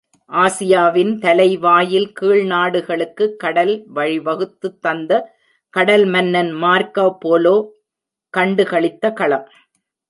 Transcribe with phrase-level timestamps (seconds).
[0.31, 5.21] ஆசியாவின் தலை வாயில், கீழ்நாடுகளுக்குக் கடல்வழி வகுத்துத்தந்த
[5.73, 7.55] கடல் மன்னன் மார்க்க போலோ
[8.33, 9.47] கண்டு களித்த களம்.